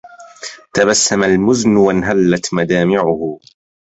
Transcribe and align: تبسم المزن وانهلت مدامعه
تبسم 0.73 1.23
المزن 1.23 1.77
وانهلت 1.77 2.53
مدامعه 2.53 3.39